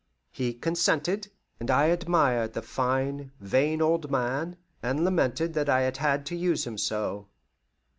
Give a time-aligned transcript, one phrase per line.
[0.31, 1.27] He consented,
[1.59, 6.35] and I admired the fine, vain old man, and lamented that I had had to
[6.35, 7.27] use him so.